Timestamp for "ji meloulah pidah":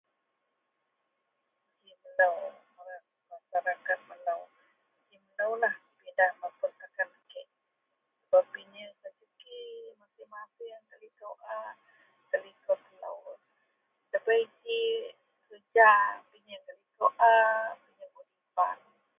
5.07-6.31